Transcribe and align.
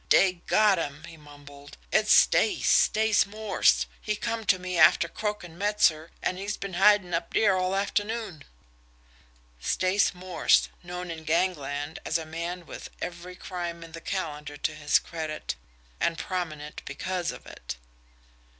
"Dey 0.09 0.41
got 0.47 0.79
him!" 0.79 1.03
he 1.03 1.15
mumbled. 1.15 1.77
"It's 1.91 2.11
Stace 2.11 2.67
Stace 2.67 3.27
Morse. 3.27 3.85
He 4.01 4.15
come 4.15 4.45
to 4.47 4.57
me 4.57 4.75
after 4.79 5.07
croakin' 5.07 5.59
Metzer, 5.59 6.09
an' 6.23 6.37
he's 6.37 6.57
been 6.57 6.73
hidin' 6.73 7.13
up 7.13 7.31
dere 7.35 7.55
all 7.55 7.75
afternoon." 7.75 8.43
Stace 9.59 10.15
Morse 10.15 10.69
known 10.81 11.11
in 11.11 11.23
gangland 11.23 11.99
as 12.03 12.17
a 12.17 12.25
man 12.25 12.65
with 12.65 12.89
every 12.99 13.35
crime 13.35 13.83
in 13.83 13.91
the 13.91 14.01
calendar 14.01 14.57
to 14.57 14.73
his 14.73 14.97
credit, 14.97 15.53
and 15.99 16.17
prominent 16.17 16.81
because 16.85 17.31
of 17.31 17.45
it! 17.45 17.75